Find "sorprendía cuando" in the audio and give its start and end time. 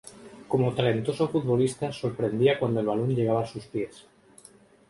2.01-2.79